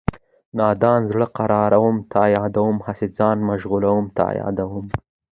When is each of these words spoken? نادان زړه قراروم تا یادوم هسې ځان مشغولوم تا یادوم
نادان 0.57 1.01
زړه 1.11 1.25
قراروم 1.37 1.97
تا 2.13 2.21
یادوم 2.37 2.77
هسې 2.87 3.07
ځان 3.17 3.37
مشغولوم 3.49 4.05
تا 4.17 4.25
یادوم 4.41 4.85